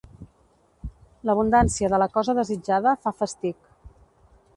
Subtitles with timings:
[1.29, 3.61] L'abundància de la cosa desitjada fa fastig.